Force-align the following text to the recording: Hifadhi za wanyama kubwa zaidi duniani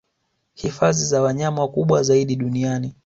Hifadhi 0.53 1.03
za 1.05 1.21
wanyama 1.21 1.67
kubwa 1.67 2.03
zaidi 2.03 2.35
duniani 2.35 2.93